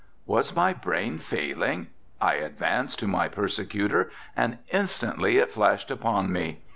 [0.25, 1.89] Was my brain failing?
[2.19, 6.61] I advanced to my persecutor and instantly it flashed upon me.